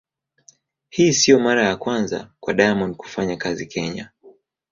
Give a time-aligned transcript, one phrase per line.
[0.89, 4.11] Hii sio mara ya kwanza kwa Diamond kufanya kazi Kenya.